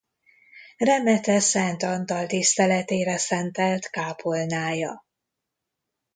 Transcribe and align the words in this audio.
Remete 0.77 1.39
Szent 1.39 1.83
Antal 1.83 2.25
tiszteletére 2.27 3.17
szentelt 3.17 3.89
kápolnája. 3.89 5.05